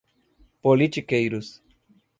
politiqueiros 0.63 1.61